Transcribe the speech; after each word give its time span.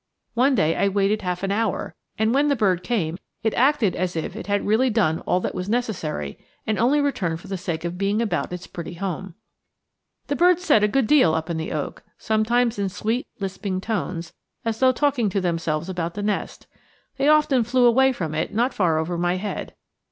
One 0.33 0.55
day 0.55 0.75
I 0.75 0.87
waited 0.87 1.21
half 1.21 1.43
an 1.43 1.51
hour, 1.51 1.93
and 2.17 2.33
when 2.33 2.47
the 2.47 2.55
bird 2.55 2.81
came 2.81 3.19
it 3.43 3.53
acted 3.53 3.95
as 3.95 4.15
if 4.15 4.35
it 4.35 4.47
had 4.47 4.65
really 4.65 4.89
done 4.89 5.19
all 5.27 5.39
that 5.41 5.53
was 5.53 5.69
necessary, 5.69 6.43
and 6.65 6.79
only 6.79 6.99
returned 6.99 7.39
for 7.39 7.47
the 7.47 7.55
sake 7.55 7.85
of 7.85 7.99
being 7.99 8.19
about 8.19 8.51
its 8.51 8.65
pretty 8.65 8.95
home. 8.95 9.35
The 10.25 10.35
birds 10.35 10.63
said 10.65 10.83
a 10.83 10.87
good 10.87 11.05
deal 11.05 11.35
up 11.35 11.51
in 11.51 11.57
the 11.57 11.71
oak, 11.71 12.01
sometimes 12.17 12.79
in 12.79 12.89
sweet 12.89 13.27
lisping 13.39 13.79
tones, 13.79 14.33
as 14.65 14.79
though 14.79 14.91
talking 14.91 15.29
to 15.29 15.39
themselves 15.39 15.87
about 15.87 16.15
the 16.15 16.23
nest. 16.23 16.65
They 17.17 17.27
often 17.27 17.63
flew 17.63 17.85
away 17.85 18.11
from 18.11 18.33
it 18.33 18.51
not 18.51 18.73
far 18.73 18.97
over 18.97 19.19
my 19.19 19.35
head. 19.35 19.75